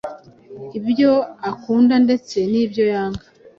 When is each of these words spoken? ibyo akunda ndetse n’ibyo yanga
ibyo 0.77 1.11
akunda 1.49 1.95
ndetse 2.05 2.37
n’ibyo 2.51 2.83
yanga 2.91 3.25